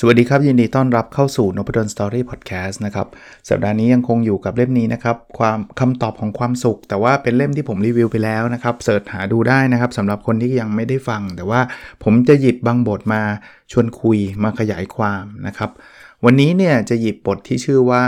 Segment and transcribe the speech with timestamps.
[0.00, 3.06] สวัสดีครับ ยินดีต้อนรับเข้าสู่น p ด d สตอรี่พอดแคสต์นะครับ
[3.48, 11.60] สัปดาห์นี้ยังคงอยู่กับเล่มนี้นะครับความคำตอบของความสุข แต่ว่าเป็นเล่มที่ผมรีวิวไปแล้วนะครับเสิร์ชหาดูได้นะครับสำหรับคนที่ยังไม่ได้ฟัง แต่ว่า
[12.04, 13.22] ผมจะหยิบบางบทมา
[13.72, 15.70] ชวนคุยมาขยายความนะครับ
[16.24, 18.02] วันนี้เนี่ยจะหยิบบทที่ชื่อว่า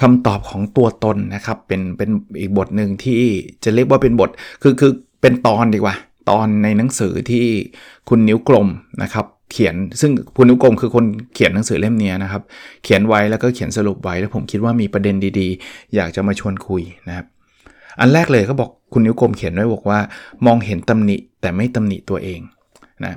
[0.00, 2.10] คำตอบของตัวตนนะครับเป็นเป็น
[2.40, 3.20] อีกบทหนึ่งที่
[3.64, 4.30] จะเรียกว่าเป็นบท
[4.62, 5.96] คือคือเป็นตอนดีกว่า
[6.30, 7.46] ตอนในหนังสือที่
[8.08, 8.68] คุณนิ้วกลม
[9.02, 12.42] นะครับ เขียนซึ่งคุณนิ้วกลมคือคนเขียนหนังสือเล่มนี้นะครับ
[12.84, 17.26] เขียนไว้แล้วก็เขียนสรุปไว้แล้วผมคิดว่ามีประเด็นดีๆ อยากจะมาชวนคุยนะครับ
[18.00, 19.98] อันแรกเลยเขาบอกคุณนิ้วกลมเขียนไว้บอกว่า
[20.46, 22.40] มองเห็นตำหนิแต่ไม่ตำหนิตัวเอง
[23.04, 23.14] นะ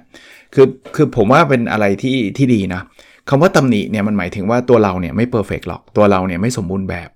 [0.54, 2.82] คือคือผมว่าเป็นอะไรที่ที่ดีนะ
[3.30, 7.10] คำว่าตำหนิเนี่ยมันหมายถึงว่าตัวเราเนี่ยไม่เพอร์เฟกหรอกตัวเราเนี่ยไม่สมบูรณ์แบบ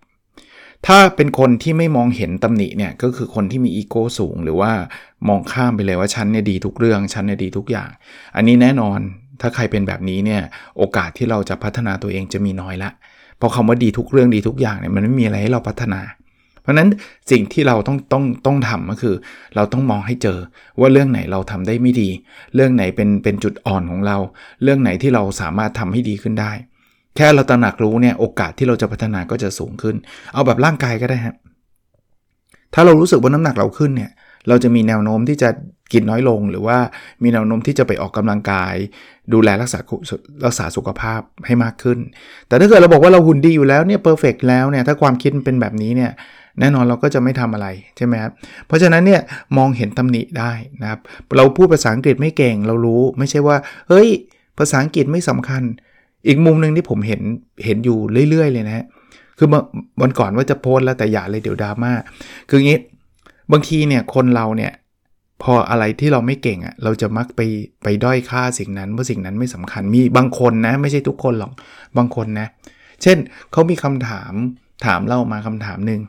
[0.87, 4.71] ถ้าเป็นคนที่ไม่มองเห็นตำหนิเนี่ยก็คือคนที่มีอีโก้สูง หรือว่า
[5.27, 7.89] มองข้ามไปเลยว่าฉันเนี่ยดีทุกเรื่องฉันเนี่ยดีทุกอย่าง
[8.35, 8.99] อันนี้แน่นอน
[9.41, 10.41] ถ้าใครเป็นแบบนี้เนี่ย
[10.77, 12.89] โอกาสที่เราจะพัฒนาตัวเองจะมีน้อยละ
[13.37, 16.01] เพราะคำว่าดีทุกเรื่องดีทุกอย่างเนี่ยมันไม่มีอะไรให้เราพัฒนา
[16.61, 16.89] เพราะนั้น
[17.31, 19.15] สิ่งที่เราต้องต้องต้องทำก็คือ
[19.55, 20.39] เราต้องมองให้เจอ
[20.79, 22.09] ว่าเรื่องไหนเราทำได้ไม่ดี
[22.55, 24.17] เรื่องไหนเป็นเป็นจุดอ่อนของเรา
[24.63, 26.51] เรื่องไหนที่เราสามารถทำให้ดีขึ้นได้
[27.15, 29.95] แค่เราตระหนักรู้เนี่ยโอกาสที่เราจะพัฒนาก็จะสูงขึ้น
[30.33, 31.35] เอาแบบร่างกายก็ได้ฮะ
[32.73, 34.11] ถ้าเรารู้สึกว่าน้ำหนักเราขึ้นเนี่ย
[34.47, 35.49] เราจะมีแนวโน้มที่จะ
[35.93, 36.77] กินน้อยลง หรือว่า
[37.23, 38.73] มีแนวโน้มที่จะไปออกกำลังกาย
[39.33, 39.79] ดูแลรักษา
[40.45, 41.99] รักษาสุขภาพให้มากขึ้น
[42.47, 46.11] แต่ถ้าเกิดเราบอกว่าเราหุ่นดีอยู่แล้วเนี่ยเพอร์เฟกแล้วเนี่ยถ้าความคิดเป็นแบบนี้เนี่ย
[46.59, 48.31] แน่นอนเราก็จะไม่ทำอะไรใช่ไหมครับ
[48.67, 49.21] เพราะฉะนั้นเนี่ย
[49.57, 50.99] มองเห็นตำหนิได้นะครับ
[51.37, 53.57] เราพูดภาษาอังกฤษไม่เก่งเรารู้ไม่ใช่ว่า
[53.89, 54.07] เฮ้ย
[54.57, 55.63] ภาษาอังกฤษไม่สำคัญ
[56.27, 57.21] อีกมุมหนึ่งที่ผมเห็น
[57.65, 57.97] เห็นอยู่
[58.29, 58.85] เรื่อย ๆ เลยนะฮะ
[59.37, 59.47] คือ
[60.01, 61.91] วันก่อนว่าจะโพสแล้วแต่อย่าเลยเดี๋ยวดราม่า
[62.49, 62.79] คืออย่างนี้
[63.51, 64.71] บางทีเนี่ยคนเราเนี่ย
[65.43, 67.41] พออะไรที่เราไม่เก่งอะ่ะเราจะมักไป
[67.83, 71.51] ไปด้อยค่าสิ่งนั้นว่าสิ่งนั้นไม่สำคัญมีบางคนนะ ไม่ใช่ทุกคนหรอก
[71.97, 72.47] บางคนนะ
[73.01, 73.17] เช่น
[73.51, 74.33] เขามีคำถาม
[74.85, 76.01] ถามเรามาคำถามหนึ่ง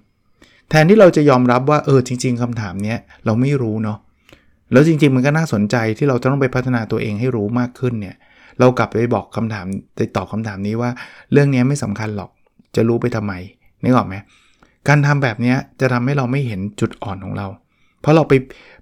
[0.70, 3.98] แทนที่เราจะยอมรับว่าเออจริง ๆคำถามเนี้ยเราไม่รู้เนาะ
[4.72, 8.16] แล้วจริง ๆ มันก็น่าสนใจที่เราจะต้องไปพัฒนาตัวเองให้รู้มากขึ้นเนี่ย
[8.60, 10.90] เรากลับไปบอกคำถามไปตอบคาถามนี้ว่า
[11.32, 12.30] เรื่องนี้ไม่สำคัญหรอก
[12.76, 13.32] จะรู้ไปทำไม
[13.82, 14.14] นึกออกไหม
[14.88, 17.46] การทำแบบนี้จะทำให้เราไม่เห็นจุดอ่อนของเรา
[18.00, 18.32] เพราะเราไป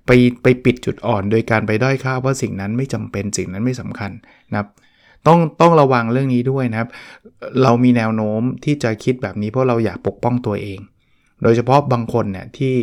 [0.06, 0.10] ไป
[0.42, 4.10] ไปปิดจุดอ่อน โดยการไปด้อยค่าว่าสิ่งนั้นไม่จำเป็นสิ่งนั้นไม่สำคัญ
[4.50, 4.68] นะครับ
[5.26, 6.88] ต้องต้องระวังเรื่องนี้ด้วยนะครับ
[7.62, 10.78] เรามีแนวโน้มที่จะคิดแบบนี้เพราะเราอยากปกป้องตัวเอง
[11.42, 12.74] โดยเฉพาะบางคนเนี่ยที่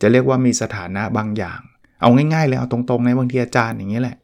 [0.00, 1.60] จะเรียกว่ามีสถานะบางอย่าง
[2.00, 4.16] เอาง่ายๆเลยเอาตรงๆในบางทีอาจารย์อย่างนี้แหละ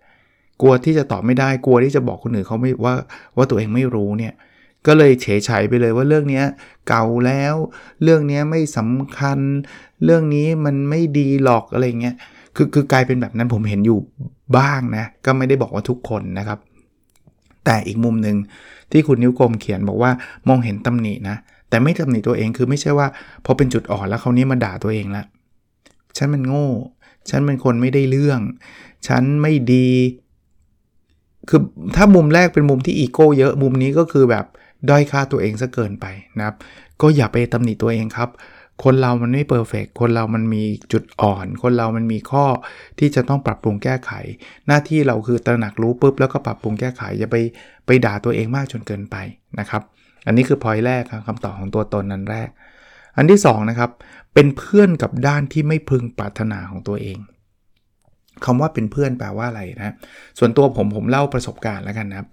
[0.61, 2.95] กลัวที่จะตอบไม่ได้กลัวที่จะบอกคนอื่นเขาไม่ว่า
[3.37, 4.35] ว่าตัวเองไม่รู้เนี่ย
[4.87, 5.27] ก็เลยเฉ
[5.61, 6.43] ยๆไปเลยว่าเรื่องนี้
[6.89, 7.55] เก่าแล้ว
[8.03, 9.39] เรื่องนี้ไม่สำคัญ
[10.05, 12.17] เรื่องนี้มันไม่ดีหรอกอะไรเงี้ย
[12.57, 13.99] คือคือกลายเป็นแบบนั้นผมเห็นอยู่
[14.57, 16.59] บ้างนะก็ไม่ได้บอกว่าทุกคนนะครับ
[17.65, 18.37] แต่อีกมุมหนึ่ง
[18.93, 20.11] ที่คุณนิ้วกลมเขียนบอกว่า
[20.49, 21.37] มองเห็นตำหนินะ
[21.69, 23.07] แต่ไม่ตำหนิตัวเองคือไม่ใช่ว่า
[23.45, 25.25] พอเป็นจุดอ่อนแล้วเขานี้มาด่าตัวเองละ
[26.17, 26.69] ฉันมันโง่
[27.31, 28.41] ฉันเป็นคนไม่ได้เรื่อง
[29.09, 29.89] ฉันไม่ดี
[31.51, 31.61] คือ
[31.97, 34.45] ถ้ามุมแรกเป็นมุมที่อีโก้เยอะมุมนี้ก็คือแบบ
[34.89, 36.07] ด้อยค่าตัวเองซะเกินไป
[36.39, 36.57] นะครับ
[37.01, 38.31] ก็อย่าไปตำหนิตัวเองครับ
[38.85, 40.63] คนเรามันไม่เพอร์เฟกคนเรามันมี
[40.93, 42.45] จุดอ่อน คนเรามันมีข้อ
[42.99, 44.11] ที่จะต้องปรับปรุงแก้ไข
[44.67, 47.37] หน้าที่เราคือตระหนักรู้ปุ๊บแล้วก็ปรับปรุงแก้ไข อย่าไป
[47.87, 49.17] ไปด่าตัวเองมากจนเกินไป
[49.59, 49.83] นะครับ
[50.27, 52.49] อันนี้คือพอยแรกครับคำตอบของตัวตนนั้นแรก
[53.17, 53.91] อันที่2นะครับ
[54.35, 57.19] เป็นเพื่อนกับด้านที่ไม่พึงปรารถนาของตัวเอง
[58.45, 59.95] คำว่าเป็นเพื่อนแปลว่าอะไรนะ
[60.39, 62.29] ส่วนตัวผมผมเล่าประสบการณ์แล้วกันนะครับ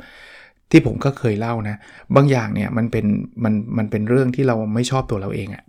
[0.72, 1.76] ที่ผมก็เคยเล่านะ
[2.16, 3.06] บางอย่างเนี่ยมันเป็น
[3.44, 5.64] มันมันเป็นเรื่องที่เราไม่ชอบตัวเราเองอะ่ะ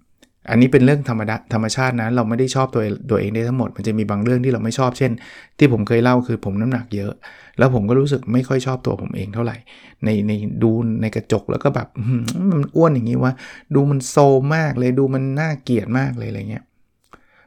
[0.50, 5.12] อันนี้เป็นเรื่องธรรมดาธรรมชาตินะเราไม่ได้ชอบตัวตัวเองได้ทั้งหมด มันจะมีบางเรื่องที่เราไม่ชอบเช่น
[5.58, 7.12] ที่ผมเคยเล่าคือผมน้ำหนักเยอะ
[7.58, 9.56] แล้วผมก็รู้สึกไม่ค่อยชอบตัวผมเองเท่าไหร่
[10.04, 10.32] ในใน
[10.62, 10.70] ดู
[11.02, 11.88] ในกระจกแล้วก็แบบ
[12.52, 13.32] มันอ้วนอย่างนี้วะ
[13.74, 14.16] ดูมันโซ
[14.54, 16.64] มากเลยดูมันน่าเกลียดมากเลยอะไรเงี้ย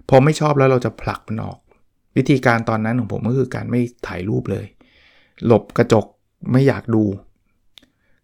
[0.10, 1.60] พอไม่ชอบแล้วเราจะผลักมันออก
[2.18, 4.66] วิธีการตอนนั้นของผมก็คือการไม่ถ่ายรูปเลย
[5.46, 6.06] หลบกระจก
[6.52, 7.04] ไม่อยากดู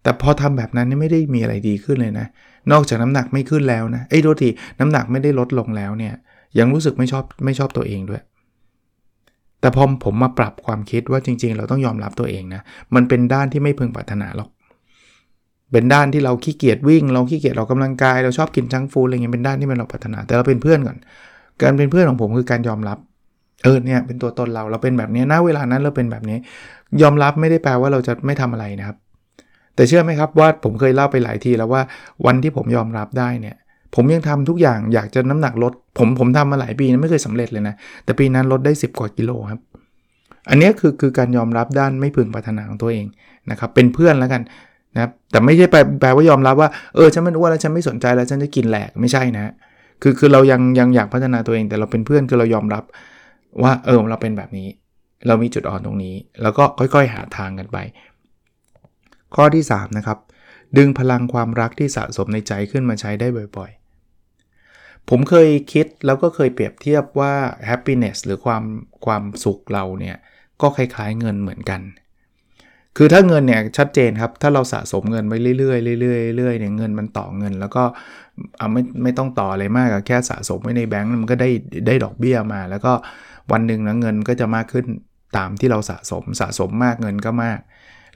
[0.03, 2.27] แต่พอทำแบบนั้นไม่ได้มีอะไรดีขึ้นเลยนะ
[2.71, 4.49] นอกจากน้ำหนักไม่ขึ้นแล้วนะไอ้โทษที
[4.79, 6.13] น้ำหนักไม่ได้ลดลงแล้วเนี่ย
[6.59, 8.21] ยังรู้สึกไม่ชอบไม่ชอบตัวเองด้วย
[9.61, 12.61] แต่พอผมมาปรับความคิดว่าจริง ๆ เราต้องยอมรับตัวเองนะ
[12.95, 14.49] มันเป็นด้านที่ไม่พึงปรารถนาหรอก
[15.71, 20.97] เป็นด้านที่เราขี้เกียจวิ่ง เราขี้เกียจออกกำลังกาย เราชอบกินจังฟูอะไรเงี้ยเป็นด้านที่มันเราปรารถนา แต่เราเป็นเพื่อนก่อน
[21.61, 22.97] การเป็นเพื่อนของผมคือการยอมรับ
[23.67, 26.37] เออเนี่ยเป็นตัวตนเราเราเป็นแบบนี้ณเวลานั้นเราเป็นแบบนี้
[27.01, 28.97] ยอมรับไม่ได้แปลว่าเราจะไม่ทำอะไรนะครับ
[29.75, 31.81] แต่เชื่อไหมครับว่าผมเคยเล่าไปหลายทีแล้วว่า
[32.25, 33.55] วันที่ผมยอมรับได้เนี่ย
[33.95, 39.59] ผมยังทำทุกอย่างอยากจะน้ำหนักลด ผมผมทำมาหลายปีนะไม่เคยสำเร็จเลยนะ แต่ปีนั้นลดได้ 10 กว่ากิโลครับ
[40.49, 43.05] อันนี้คือคือการยอมรับด้านไม่พึงปรารถนาของตัวเอง
[43.51, 44.41] นะครับเป็นเพื่อนแล้วกัน
[44.95, 49.53] นะครับแต่ไม่ใช่แปลแปลว่ายอมรับว่าเออฉันไม่อ้วนแล้วฉันไม่สนใจแล้วฉันจะกินแหลกไม่ใช่นะ
[50.01, 52.83] คือคือเรายังยังอยากพัฒนาตัวเอง แต่เราเป็นเพื่อนคือเรายอมรับ
[53.61, 54.69] ว่าเออเราเป็นแบบนี้
[55.27, 57.77] เรามีจุดอ่อนตรงนี้ แล้วก็ค่อยๆ หาทางกันไป
[59.35, 60.17] ข้อที่ 3 นะครับ
[60.77, 63.27] ดึงพลังความรักที่สะสมในใจขึ้นมาใช้ได้
[63.57, 67.33] บ่อยๆ ผมเคยคิดแล้วก็เคยเปรียบเทียบว่า
[67.69, 68.63] happiness หรือความ
[69.05, 70.17] ความสุขเราเนี่ย
[70.61, 71.81] ก็คล้ายๆเงินเหมือนกัน
[72.97, 77.83] คือถ้าเงินเนี่ยชัดเจนครับ ถ้าเราสะสมเงินไปเรื่อยๆเรื่อยๆเรื่อยๆเนี่ยเงินมันต่อเงิน แล้วก็
[78.57, 81.49] เอาไม่ไม่ต้องต่ออะไรมากแค่สะสมไว้ในแบงก์มันก็ได้
[81.87, 82.93] ได้ดอกเบี้ยมา แล้วก็
[83.51, 84.85] วันหนึ่งนะเงินก็จะมากขึ้น
[85.37, 87.59] ตามที่เราสะสมสะสมมากเงินก็มาก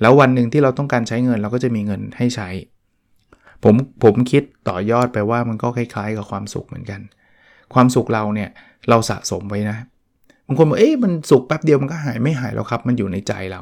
[0.02, 2.50] แล้ววันหนึ่งที่เราต้องการใช้เงินเราก็จะมีเงินให้ใช้
[3.64, 7.02] ผมผมคิดต่อยอดไปว่ามันก็คล้ายๆ กับความสุขเหมือนกัน
[7.74, 8.50] ความสุขเราเนี่ย
[8.90, 9.78] เราสะสมไว้นะ
[10.48, 13.62] บางคนบอกเอ๊ะมันสุขแป๊บเดียวมันก็หายไม่หายแล้วครับ มันอยู่ในใจเรา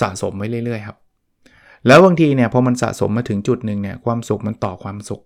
[0.00, 0.96] สะสมไว้เรื่อยๆครับ
[1.86, 5.22] แล้วบางทีเนี่ยพอมันสะสมมาถึงจุดหนึ่งเนี่ยความสุขมันต่อความสุข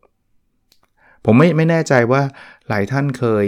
[1.24, 2.22] ผมไม่ไม่แน่ใจว่า
[2.68, 3.46] หลายท่านเคย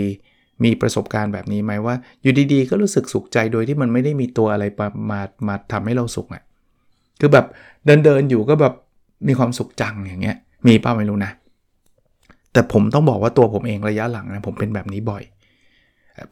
[0.64, 6.42] มีประสบการณ์แบบนี้ไหมว่า อยู่ดีๆ ก็รู้สึกสุขใจโดยที่มันไม่ได้มีตัวอะไรมามามาทำให้เราสุขอะ่ะ
[7.20, 7.46] คือแบบ
[7.86, 8.74] เดินเดินอยู่ก็แบบ
[9.28, 10.36] มีความสุขจังอย่างเงี้ย
[10.66, 11.32] มีป้าไม่รู้นะ
[12.52, 15.22] แต่ผมต้องบอกว่าตัวผมเองระยะหลังนะผมเป็นแบบนี้บ่อย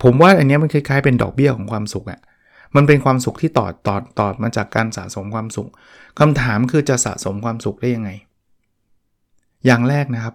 [0.02, 2.20] ผมว่าอันนี้มันคล้ายๆเป็นดอกเบี้ยของความสุขอะ่ะ
[2.76, 5.68] มันเป็นความสุขที่ต่อต่อต่อมาจากการสะสมความสุข
[6.18, 8.10] คำถามคือจะสะสมความสุขได้ยังไง
[9.66, 10.34] อย่างแรกนะครับ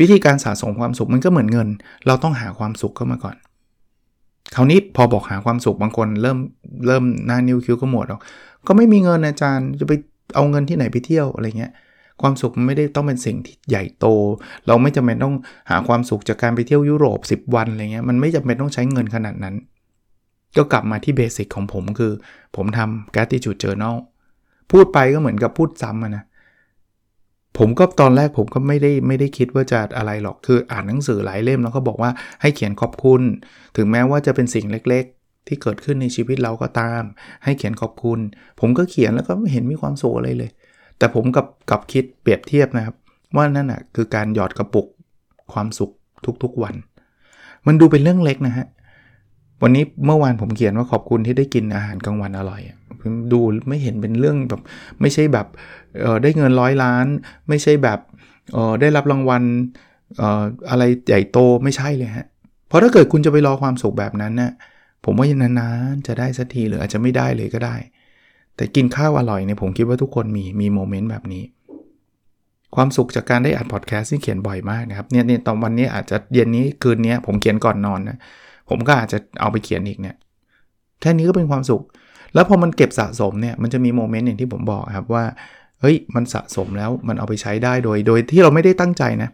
[0.00, 1.68] วิธีการสะสมความสุขมันก็เหมือนเงิน
[2.06, 3.36] เราต้องหาความสุขเข้ามาก่อน
[4.54, 6.38] คราวนี้พอบอกหาความสุขบางคนเริ่ม
[6.86, 8.20] เริ่มหน้านิ้วคิ้วก็หมดแล้ว
[8.66, 9.92] ก็ไม่มีเงินอาจารย์จะไป
[10.34, 11.72] เอาเงินที่ไหนไปเที่ยวอะไรเงี้ย
[12.22, 14.06] ความสุขมันไม่ได้ต้องเป็นสิ่งที่ใหญ่โต
[14.66, 15.34] เราไม่จำเป็นต้อง
[15.70, 19.54] หาความสุขจากการไปเที่ยวยุโรป 10 วันอะไรเงี้ยมันไม่จำเป็นต้องใช้เงินขนาดนั้น
[20.56, 22.12] ก็กลับมาที่เบสิกของผมคือ
[22.56, 23.96] ผมทำ gratitude journal
[24.70, 26.24] พูดไปก็เหมือนกับพูดซ้ำนะ
[27.58, 32.10] ผมก็ตอนแรกผมก็ไม่ได้ไม่ได้คิดว่าจะอะไรหรอกคืออ่านหนังสือหลายเล่มแล้วก็บอกว่า
[32.42, 33.22] ให้เขียนขอบคุณ
[33.76, 37.02] ถึงแม้ว่าจะเป็นสิ่งเล็กๆ ที่เกิดขึ้นในชีวิตเราก็ตาม
[37.44, 38.18] ให้เขียนขอบคุณ
[38.60, 40.50] ผมก็เขียนแล้วก็ไม่เห็นมีความสุขอะไรเลย
[40.98, 42.96] แต่ผมกับกับคิดเปรียบเทียบนะครับ
[43.36, 44.86] ว่านั่นอนะคือการหยอดกระปุก
[45.52, 45.90] ความสุข
[46.42, 46.74] ทุกๆวัน
[47.66, 48.66] มันดูเป็นเรื่องเล็กนะฮะ
[49.62, 52.62] วันนี้เมื่อวานผมเขียนว่าขอบคุณที่ได้กินอาหารกลางวันอร่อย
[53.32, 54.60] ดูไม่เห็นเป็นเรื่องแบบ
[55.00, 55.46] ไม่ใช่แบบ
[56.02, 57.06] เออได้เงินร้อยล้าน
[57.48, 57.98] ไม่ใช่แบบ
[58.52, 59.42] เออได้รับรางวัล
[60.16, 62.26] เอออะไรใหญ่โตไม่ใช่เลยฮะ
[62.68, 64.52] เพราะถ้าเกิดคุณจะไปรอความสุขแบบนั้นนะ่ะ
[65.04, 67.76] ผมว่ายังนานๆจะได้สักทีหรืออาจจะไม่ได้เลยก็ได้
[68.56, 71.44] แต่กินข้าวอร่อยเนี่ยผมคิดว่าทุกคนมีมีโมเมนต์แบบนี้
[72.74, 78.18] ความสุขจากการได้อัดพอดแคสต์ที่เขียนบ่อยมากนะครับเนี่ยเนี่ยตอนวันนี้อาจจะเย็นนี้คืนนี้ผมเขียนก่อนนอนนะ
[78.68, 80.16] ผมก็อาจจะเอาไปเขียนอีกเนี่ย
[81.00, 81.82] แค่นี้ก็เป็นความสุข
[82.34, 85.24] แล้วพอมันเก็บสะสมเนี่ยมันจะมีโมเมนต์อย่างที่ผมบอกครับว่า
[85.80, 89.30] เฮ้ยมันสะสมแล้วมันเอาไปใช้ได้โดย โดยที่เราไม่ได้ตั้งใจนะ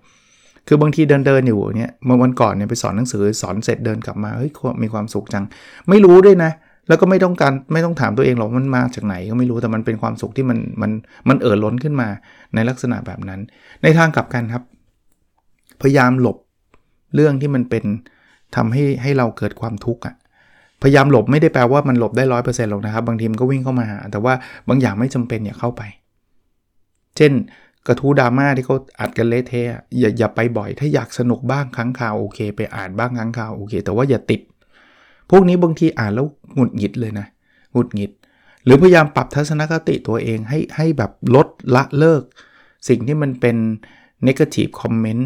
[0.68, 4.50] คือบางทีเดินเดินอยู่เนี่ยเมื่อวันก่อนเนี่ยไปสอนหนังสือสอนเสร็จเดินกลับมาเฮ้ย
[4.82, 5.44] มีความสุขจัง
[5.88, 6.50] ไม่รู้ด้วยนะ
[6.88, 10.90] แล้วก็ไม่ต้องการไม่ต้องถามตัวเองหรอกมันมาจากไหนก็ไม่รู้แต่มันเป็นความสุขที่มันมัน
[11.28, 12.08] มันเอ่อล้นขึ้นมา
[12.54, 13.40] ในลักษณะแบบนั้น
[13.82, 14.62] ในทางกลับกันครับ
[15.82, 16.36] พยายามหลบ
[17.14, 17.84] เรื่องที่มันเป็น
[18.56, 20.14] ทำให้ให้เราเกิดความทุกข์อะ
[20.84, 24.34] พยายามหลบไม่ได้แปลว่ามันหลบได้ร้อยเปอร์เซ็นต์หรอกนะครับ บางทีมันก็วิ่งเข้ามาแต่ว่า
[24.68, 25.82] บางอย่างไม่จำเป็นอย่าเข้าไป
[27.16, 27.32] เช่น
[27.86, 29.66] กระทู้ดราม่าที่เขาอัดกันเละเทะ
[30.00, 34.40] อย่าอย่าไปบ่อย ถ้าอยากสนุกบ้างครั้งข่าวโอเค ไปอ่านบ้างครั้งข่าวโอเค แต่ว่าอย่าติด
[35.30, 37.26] พวกนี้บางทีอ่านแล้วหงุดหงิดเลยนะ
[37.72, 38.10] หงุดหงิด
[38.64, 42.22] หรือพยายามปรับทัศนคติตัวเองให้ให้แบบลดละเลิก
[42.88, 43.56] สิ่งที่มันเป็น
[44.26, 45.24] negative comment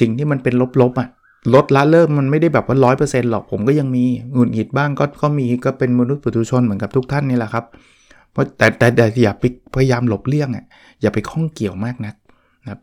[0.00, 1.08] สิ่งที่มันเป็นลบๆอะ่ะ
[1.54, 7.64] ลดละเลิกมันไม่ได้แบบว่าร้อยเปอร์เซ็นต์หรอกผมก็ยังมีหงุดหงิดบ้างก็ก็มีก็เป็นมนุษย์ปุถุชนเหมือนกับทุกท่านนี่แหละครับ
[8.32, 10.64] เพราะแต่แต่แต่อย่าไปพยายามหลบเลี่ยงอะ
[11.00, 12.14] อย่าไปข้องเกี่ยวมากนัก
[12.62, 12.80] นะครับ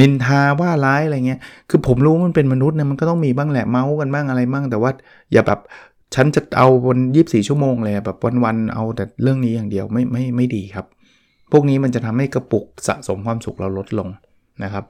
[0.00, 4.90] นินทาว่าร้ายอะไรเงี้ยคือผมรู้มันเป็นมนุษย์เนี่ยมันก็ต้องมีบ้างแหละเมาส์กันบ้างอะไรบ้างแต่ว่า
[5.32, 5.60] อย่าแบบ
[6.14, 10.86] ฉันจะเอาวันยีสี่ชั่วโมงเลยแบบวันๆเอาแต่เรื่องนี้อย่างเดียวไม่ไม่ไม่ดีครับ
[11.52, 14.08] พวกนี้มันจะทำให้กระปุกสะสมความสุขเราลดลง
[14.62, 14.84] นะครับ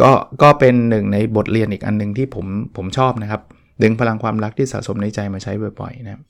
[0.00, 0.10] ก็
[0.42, 3.42] ก็เป็นหนึ่งในบทเรียนอีกอันหนึ่งที่ผมผมชอบนะครับ
[3.82, 6.22] ดึงพลังความรักที่สะสมในใจมาใช้บ่อยๆนะครับ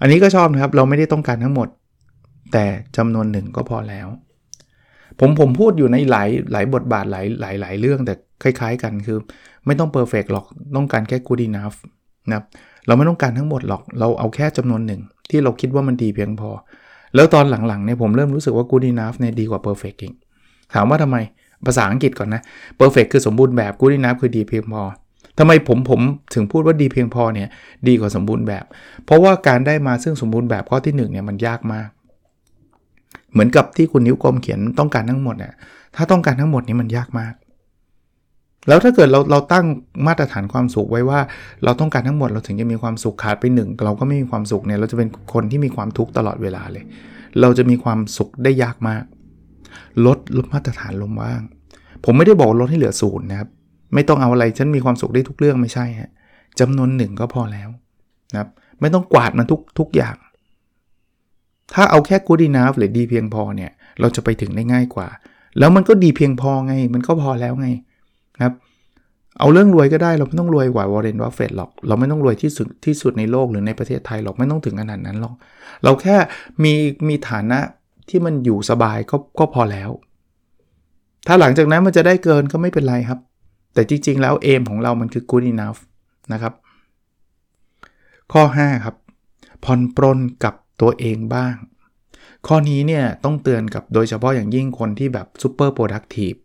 [0.00, 1.68] อันนี้ก็ชอบนะครับ เราไม่ได้ต้องการทั้งหมด
[2.52, 2.64] แต่
[2.96, 4.08] จำนวนหนึ่งก็พอแล้ว
[5.20, 9.18] ผมผมพูดอยู่ในหลายหลายบทบาทหลายหลายหลายเรื่องแต่คล้ายๆ กันคือ
[9.66, 11.76] ไม่ต้องเพอร์เฟกหรอกต้องการแค่ good enough
[12.28, 12.44] นะครับ
[12.86, 15.00] เราไม่ต้องการทั้งหมดหรอกเราเอาแค่จำนวนหนึ่ง
[15.30, 16.50] ที่เราคิดว่ามันดีเพียงพอ
[17.14, 20.14] แล้วตอนหลังๆเนี่ยผมเริ่มรู้สึกว่า good enough เนี่ยดีกว่า perfect อีก
[20.74, 21.16] ถามว่าทำไม
[21.66, 22.42] ภาษาอังกฤษก่อนนะ
[22.78, 24.82] perfect คือสมบูรณ์แบบ good enough คือดีเพียงพอ
[25.38, 26.00] ทำไมผมผม
[26.34, 27.48] ถึงพูดว่าดีเพียงพอเนี่ย
[27.88, 28.64] ดีกว่าสมบูรณ์แบบ
[29.04, 31.88] เพราะว่าการได้มาซึ่งสมบูรณ์แบบข้อที่1เนี่ยมันยากมาก
[33.32, 35.54] เหมือนกับที่คุณนิ้วกลมเขียนต้องการทั้งหมดเนี่ย
[35.96, 37.34] ถ้าต้องการทั้งหมดนี้มันยากมาก
[38.68, 39.64] แล้วถ้าเกิดเราเราตั้ง
[40.06, 41.20] มาตรฐานความสุขไว้ว่า
[41.64, 46.84] เราต้องการทั้งหมดเราถึงจะมีความสุขขาดไปหนึ่งเราก็ไม่มีความสุขเนี่ยเราจะเป็นคนที่มีความทุกข์ตลอดเวลาเลย
[47.40, 49.04] เราจะมีความสุขได้ยากมาก
[50.06, 51.40] ลดลดมาตรฐานลงบ้าง
[52.04, 53.48] ผมไม่ได้บอกลดให้เหลือศูนย์นะครับ
[53.94, 56.10] ไม่ต้องเอาอะไรฉันมีความสุขได้ทุกเรื่องไม่ใช่ฮะ
[56.60, 57.68] จำนวนหนึ่งก็พอแล้ว
[58.32, 58.48] นะครับ
[58.80, 60.16] ไม่ต้องกวาดมันทุกทุกอย่าง
[61.74, 65.08] ถ้าเอาแค่ good enough หรือดีเพียงพอเนี่ย เราจะไปถึงได้ง่ายกว่า
[65.58, 67.68] แล้วมันก็ดีเพียงพอไง มันก็พอแล้วไง
[68.36, 68.54] นะครับ
[69.38, 75.34] เอาเรื่องรวยก็ได้เราไม่ต้องรวยกว่าวอร์เรนวัฟเฟตหรอก เราไม่ต้องรวยที่สุดที่สุดในโลกหรือในประเทศไทยหรอกไม่ต้องถึงขนาดนั้นหรอก
[75.84, 76.16] เราแค่
[76.64, 76.72] มี
[77.08, 77.58] มีฐานะ
[78.08, 79.90] ที่มันอยู่สบายก็ก็พอแล้ว
[81.26, 83.18] ถ้าหลังจากนั้นมันจะได้เกินก็ไม่เป็นไรครับ
[83.74, 85.80] แต่จริง ๆ แล้วเอมของเรามันคือ good enough
[86.32, 86.52] นะครับ
[88.32, 88.96] ข้อ 5 ครับ
[89.64, 91.54] ผ่อนปรนกับตัวเองบ้าง
[92.46, 96.38] ข้อนี้เนี่ยต้องเตือนกับโดยเฉพาะอย่างยิ่งคนที่แบบ super productive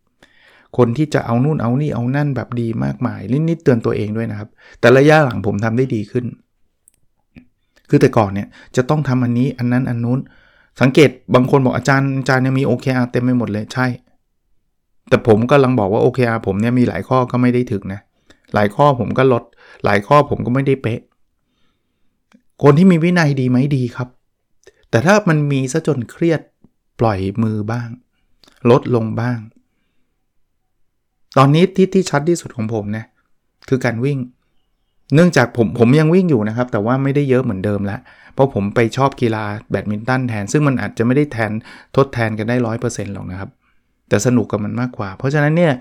[0.78, 4.50] คนที่จะเอานู่นเอานี่เอานั่นแบบดีมากมายนิดๆเตือนตัวเองด้วยนะครับ
[4.80, 6.26] แต่ระยะหลังผมทำได้ดีขึ้น
[7.90, 10.20] คือแต่ก่อนเนี่ยจะต้องทำอันนี้อันนั้นอันนู้น
[10.82, 13.88] สังเกตบางคนบอกอาจารย์อาจารย์เนี่ยมี OKR เต็มไปหมดเลยใช่
[15.10, 18.02] แต่ผมก็ลังบอกว่า OKR ผมเนี่ยมีหลายข้อก็ไม่ได้ถึงนะ
[18.54, 19.44] หลายข้อผมก็ลด
[19.86, 21.02] หลายข้อผมก็ไม่ได้เป๊ะ
[22.64, 24.10] คนที่มีวินัยดีไหมดีครับ
[24.90, 26.42] แต่ถ้ามันมีซะจนเครียด
[27.00, 27.90] ปล่อยมือบ้าง
[28.70, 29.40] ลดลงบ้าง
[31.38, 33.06] ตอนนี้ที่ที่ชัดที่สุดของผมนะ
[33.70, 34.18] คือการวิ่ง
[35.14, 38.00] เนื่องจากผมผมยังวิ่งอยู่นะครับ แต่ว่าไม่ได้เยอะเหมือนเดิมล้ว
[38.34, 41.52] เพราะผมไปชอบกีฬาแบดมินตันแทน ซึ่งมันอาจจะไม่ได้แทน
[41.96, 43.50] ทดแทนกันได้ร้อยเปอร์เซ็นต์หรอกนะครับ
[44.10, 45.74] แต่สนุกกับมันมากกว่า เพราะฉะนั้นเนี่ย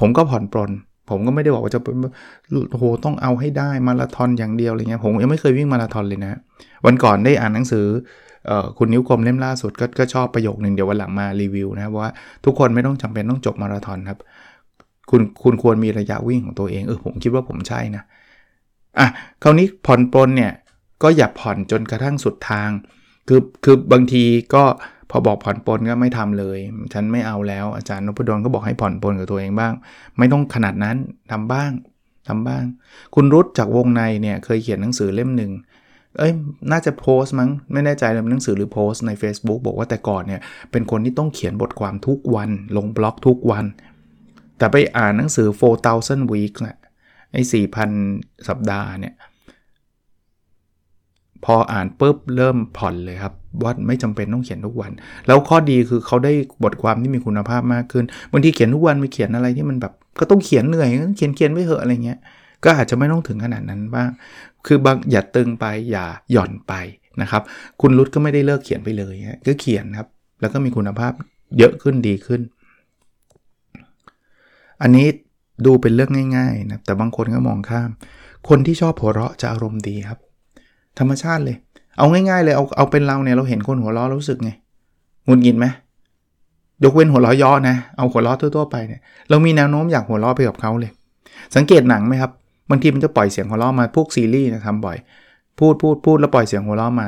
[0.00, 0.70] ผมก็ผ่อนปลน
[1.10, 1.80] ผมก็ไม่ได้บอกว่าจะ
[2.70, 6.38] โอ้โหต้องเอาให้ได้มาราธอนอย่างเดียวอะไรเงี้ยผมยังไม่เคยวิ่งมาราธอนเลยนะ
[6.86, 7.86] วันก่อนได้อ่านหนังสือ
[8.78, 12.10] คุณนิ้วกลมเล่มล่าสุดกก็ชอบประโยคหนึ่งเดี๋ยววันหลังมารีวิวนะว่า
[12.44, 14.18] ทุกคนไม่ต้องจำเป็นต้องจบมาราธอนครับ
[15.10, 18.02] คุณคุณควรมีระยะวิ่งของตัวเองเออผมคิดว่าผมใช่นะ
[18.98, 19.06] อะ
[19.42, 20.52] คราวนี้ผ่อนปลนเนี่ย
[21.02, 22.70] ก็อย่าผ่อนจนกระทั่งสุดทาง
[23.28, 24.64] คือคือบางทีก็
[25.10, 26.58] พอบอกผ่อนปลนก็ไม่ทำเลย
[26.92, 29.72] ฉันไม่เอาแล้วอาจารย์นพดลก็บอกให้ผ่อนปลนกับตัวเองบ้าง
[30.18, 30.96] ไม่ต้องขนาดนั้น
[31.32, 31.70] ทำบ้าง
[32.28, 32.64] ทำบ้าง
[33.14, 35.52] คุณรุตจากวงในเนี่ยเคยเขียนหนังสือเล่มหนึ่ง
[36.18, 36.32] เอ้ย
[36.70, 40.40] น่าจะโพสต์มั้งไม่แน่ใจเลยหนังสือหรือโพสต์ใน Facebook บอกว่าแต่ก่อนเนี่ย
[40.70, 43.64] เป็นคนที่ต้องเขียนบทความทุกวัน ลงบล็อกทุกวัน
[44.58, 45.48] แต่ไปอ่านหนังสือ
[45.90, 46.78] 4,000 week นะ
[47.32, 47.42] ไอ้
[47.94, 49.14] 4,000 สัปดาห์เนี่ย
[51.44, 54.92] พออ่านปุ๊บเริ่มผ่อนเลยครับว่าไม่จำเป็นต้องเขียนทุกวัน
[55.26, 56.32] แล้วข้อดีคือเขาได้
[56.64, 62.18] บทความที่มีคุณภาพมากขึ้นบางทีเขียนทุกวันไปเขียนอะไรที่มันแบบก็ต้องเขียนเหนื่อยเขียนเขียนไม่เหอะอะไรเงี้ย
[62.64, 64.08] ก็อาจจะไม่ต้องถึงขนาดนั้นบ้าง
[64.66, 66.72] คือบางอย่าตึงไปอย่าหย่อนไป
[67.22, 67.42] นะครับ
[67.80, 69.14] คุณรุดก็ไม่ได้เลิกเขียนไปเลย
[69.46, 70.08] ก็เขียนครับ
[70.40, 71.12] แล้วก็มีคุณภาพ
[71.58, 72.40] เยอะขึ้นดีขึ้น
[74.82, 75.06] อันนี้
[75.66, 77.90] ดูเป็นเรื่องง่ายๆนะแต่บางคนก็มองข้าม
[78.48, 80.18] คนที่ชอบหัวเราะจะอารมณ์ดีครับ
[80.98, 81.56] ธรรมชาติเลย
[81.98, 84.50] เอาง่ายๆเลยเอาเอาเป็นเราเนี่ยเราเห็นคนหัวเราะรู้สึกไง
[85.28, 85.66] งุนงินไหม
[86.84, 90.90] ยกเว้นหัวเราะย่อนะเอาหัวเราะทั่วๆไปเนี่ยเรามีแนวโน้มอยากหัวเราะไปกับเขาเลย
[91.56, 92.30] สังเกตหนังไหมครับ
[92.70, 94.96] บางทีมันจะปล่อยเสียงหัวเราะมาพวกซีรีส์นะทำบ่อย
[95.58, 97.06] พูดพูดพูดแล้วปล่อยเสียงหัวเราะมา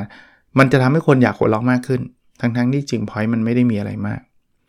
[0.59, 2.01] มันจะทำให้คนอยากหัวเราะมากขึ้น
[2.41, 4.21] ทั้งๆที่จริงพอยมันไม่ได้มีอะไรมาก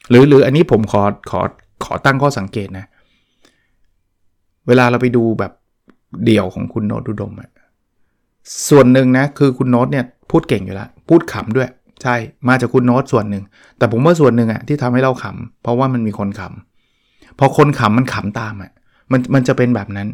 [0.10, 1.42] หรือหรืออันนี้ผมขอขอ
[1.86, 2.86] ขอตั้งข้อสังเกตนะ
[4.68, 5.52] เวลาเราไปดูแบบ
[6.26, 7.50] เดี่ยวของคุณโนตดุดมอะ
[8.70, 11.70] ส่วนหนึ่งนะคือคุณโน้ตเนี่ยพูดเก่งอยู่แล้วพูดขำด้วย
[12.02, 12.16] ใช่
[12.48, 13.44] มาจากคุณโน้ตส่วนหนึ่ง
[13.78, 18.72] แต่ผมว่าส่วนหนึ่งอะที่ทำให้เราขำเพราะว่ามันมีคนขำพอคนขำมันขำตามอะ
[19.12, 20.08] มันมันจะเป็นแบบนั้น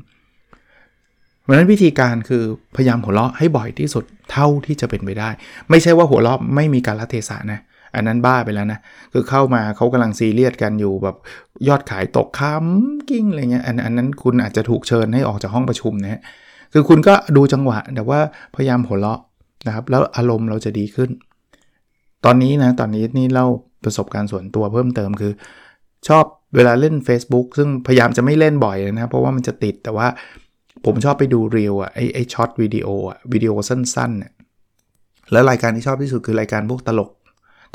[1.42, 2.44] เพราะนั้นวิธีการคือ
[2.76, 5.30] พยายามหัวเราะให้บ่อยที่สุดเท่าที่จะเป็นไปได้
[5.70, 7.60] ไม่ใช่ว่าหัวเราะไม่มีการละเทศะนะ
[7.96, 8.80] อันนั้นบ้าไปแล้วนะ
[9.14, 11.16] คือเข้ามาเขากำลังซีเรียสกันอยู่แบบ
[11.68, 16.22] ยอดขายตกค้ำกิ้งอะไรเงี้ยอันอันนั้นคุณอาจจะถูกเชิญให้ออกจากห้องประชุมนะฮะ
[16.74, 18.20] คือคุณก็ดูจังหวะแต่ว่า
[18.56, 19.20] พยายามหัวเราะ
[19.68, 21.10] นะครับ แล้วอารมณ์เราจะดีขึ้น
[22.26, 23.48] ตอนนี้นะตอนนี้นี่เล่า
[23.84, 25.34] ประสบการณ์ส่วนตัวเพิ่มเติมคือ
[26.08, 30.08] ชอบเวลาเล่น Facebook ซึ่งพยายามจะไม่เล่นบ่อยนะเพราะว่ามันจะติดแต่ว่า
[30.86, 34.34] ผมชอบไปดูเรียวอะไอไอช็อตวิดีโออะวิดีโอสั้นๆเนี่ย
[35.32, 37.10] แล้วรายการที่ชอบที่สุดคือรายการพวกตลก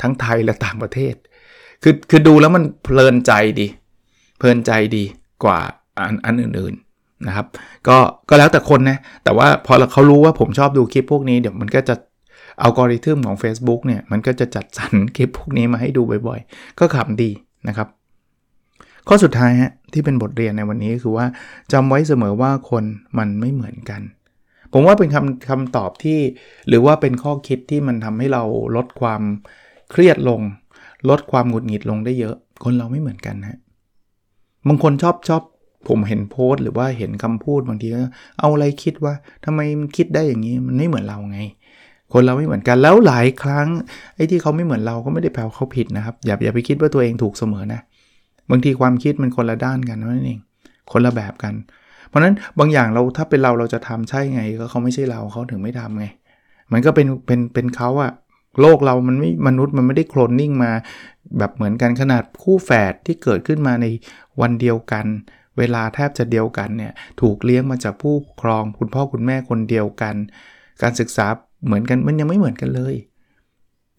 [0.01, 1.15] ทั้งไทยและต่างประเทศ
[1.83, 3.67] คือคือดูแล้วมันเพลินใจดี
[4.37, 5.03] เพลินใจดี
[5.43, 5.59] กว่า
[5.97, 7.45] อันอันอื่นๆนะครับ
[7.87, 7.97] ก็
[8.29, 11.95] ก็แล้วแต่คนนะ แต่ว่าพอเขารู้ว่าผมชอบดูคลิปพวกนี้เดี๋ยวมันก็จะ
[12.61, 17.31] อัลกอริทึมของ Facebook เนี่ย มันก็จะจัดสรรคลิปพวกนี้มาให้ดูบ่อยๆ ก็ขำดี
[17.67, 17.87] นะครับ
[19.07, 21.25] ข้อสุดท้ายฮะที่เป็นบทเรียนในวันนี้คือว่า
[21.71, 22.83] จำไว้เสมอว่าคน
[23.17, 24.01] มันไม่เหมือนกัน
[24.73, 26.19] ผมว่าเป็นคำคำตอบที่
[26.67, 28.43] หรือว่าเป็นข้อคิดที่มันทำให้เรา
[28.75, 29.21] ลดความ
[29.91, 30.41] เครียดลง
[31.09, 33.57] ลดความหงุดหงิดลงได้เยอะ คนเราไม่เหมือนกันฮะ
[34.67, 35.41] บางคนชอบชอบ
[35.87, 37.99] ผมเห็นโพสต์หรือว่าเห็นคำพูดบางทีก็
[38.39, 39.13] เอาอะไรคิดว่า
[39.45, 41.39] ทำไมมันคิดได้อย่างนี้มันไม่เหมือนเราไง
[42.13, 43.67] คนเราไม่เหมือนกันแล้วหลายครั้ง
[44.15, 47.79] ไอ้ที่เขาไม่เหมือนเราก็ไม่ได้แปลว่าเขาผิดนะครับ อย่าอย่าไปคิดว่าตัวเองถูกเสมอนะ
[48.51, 50.39] บางทีความคิดมันคนละด้านกันนั่นเอง
[50.91, 51.53] คนละแบบกัน
[52.07, 56.05] เพราะนั้นบางอย่างเราถ้าเป็นเราเราจะทำใช่ไงก็เขาไม่ใช่เราเขาถึงไม่ทำไง
[56.71, 58.11] มันก็เป็นเป็นเป็นเขาอะ
[58.61, 60.71] โลกเรามันไม่มนุษย์มันไม่ได้โคลนนิ่งมา
[61.37, 63.85] แบบเหมือนกันขนาดคู่แฝดที่เกิดขึ้นมาใน
[64.41, 65.05] วันเดียวกัน
[65.57, 70.15] เวลาแทบจะเดียวกันเนี่ยถูกเลี้ยงมาจากผู้ครองคุณพ่อคุณแม่คนเดียวกัน
[70.81, 71.27] การศึกษา
[71.65, 72.95] เหมือนกันมันยังไม่เหมือนกันเลย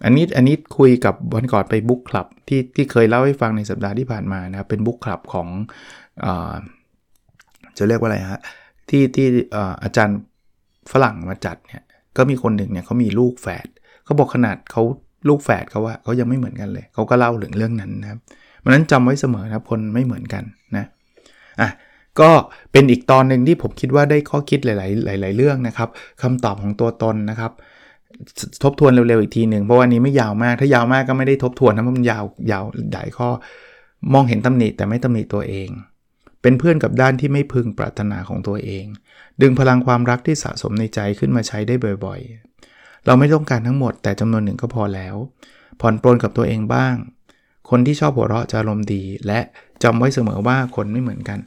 [0.05, 5.49] อันนี้อันนี้คุยกับวันก่อนไปบุ๊กคลับที่ที่เคยเล่าให้ฟังในสัปดาห์ที่ผ่านมานะครับเป็นบุ๊กคลับของ
[6.25, 6.27] อ
[7.79, 8.41] จะเรียกว่าอะไรฮะ
[8.89, 9.27] ที่ที่
[9.83, 10.19] อาจารย์
[10.93, 11.83] ฝรั่งมาจัดเนี่ย
[12.17, 13.69] ก็มีคนหนึ่งเนี่ยเขามีลูกแฝด
[14.09, 14.83] เขาบอกขนาดเขา
[15.29, 18.19] ลูกแฝดเขาว่าเขายังไม่เหมือนกันเลย เขาก็เล่าถึงเรื่องนั้นนะครับ
[18.59, 20.45] เพราะนั้นจำไว้เสมอนะครับคนไม่เหมือนกัน
[20.77, 20.87] นะ
[21.61, 21.69] อะ
[22.21, 22.31] ก็
[22.73, 25.89] เป็นอีกตอนหนึ่งที่ผมคิดว่าได้ข้อคิดหลายๆหลาย ๆ เรื่องนะครับ
[26.23, 27.53] คำตอบของตัวตนนะครับ
[28.63, 33.29] ทบทวนเร็ว ๆ อีกทีหนึ่งเพราะวันนี้ไม่ยาวมาก ถ้ายาวมากก็ไม่ได้ทบทวนนะมันยาวยาวหลายข้อ
[34.13, 35.69] มองเห็นตำหนิแต่ไม่ตำหนิตัวเอง
[36.43, 38.85] เป็นเพื่อนกับด้านที่ไม่พึงปรารถนาของตัวเอง
[39.43, 41.75] ดึงพลังความรักที่สะสมในใจขึ้นมาใช้ได้
[42.07, 42.21] บ่อย
[43.07, 45.17] เราไม่ต้องการทั้งหมดแต่จำนวนหนึ่งก็พอแล้ว
[45.81, 46.95] ผ่อนปลนกับตัวเองบ้าง
[47.71, 49.41] คนที่ชอบหัวเราะจะอารมณ์ดี และ
[49.83, 51.39] จำไว้เสมอว่าคนไม่เหมือนกัน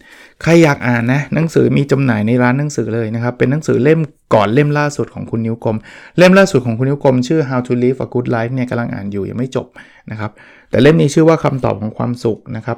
[0.41, 4.00] ใครอยากอ่านนะหนังสือมีจำหน่ายในร้านหนังสือเลยนะครับ เป็นหนังสือเล่ม
[4.34, 5.77] ก่อนเล่มล่าสุดของคุณนิ้วกลม
[6.17, 9.67] เล่มล่าสุดของคุณนิ้วกลมชื่อ How to Live a Good Life เนี่ยกำลังอ่านอยู่ยังไม่จบ
[10.12, 10.32] นะครับ
[10.69, 12.78] แต่เล่มนี้ชื่อว่าคำตอบของความสุขนะครับ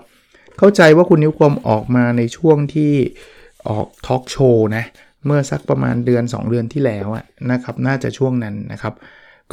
[0.57, 2.93] เข้าใจว่าคุณนิ้วกลมออกมาในช่วงที่
[3.67, 4.83] ออกทอล์กโชว์นะ
[5.25, 7.07] เมื่อสักประมาณเดือน 2 เดือนที่แล้ว
[7.51, 8.93] นะครับ น่าจะช่วงนั้นนะครับ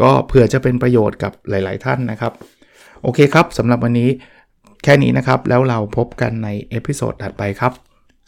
[0.01, 2.33] ก็เผื่อจะเป็นประโยชน์กับหลาย ๆ ท่านนะครับ
[3.03, 4.09] โอเคครับสำหรับวันนี้
[4.85, 7.73] แค่นี้นะครับ แล้วเราพบกันใน episode ถัดไปครับ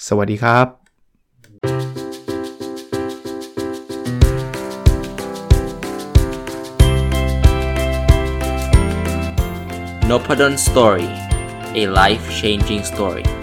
[0.06, 0.66] สวัสดีครับ
[10.10, 11.08] n o p a d o n Story
[11.80, 13.41] a life changing story